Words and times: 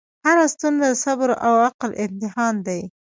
هره 0.25 0.45
ستونزه 0.53 0.87
د 0.93 0.99
صبر 1.03 1.29
او 1.45 1.53
عقل 1.67 1.91
امتحان 2.05 2.55
دی. 2.67 2.81